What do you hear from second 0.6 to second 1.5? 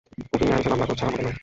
মামলা করছে আমাদের নামে।